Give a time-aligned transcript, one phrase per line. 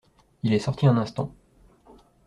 [0.41, 1.31] Il est sorti un instant.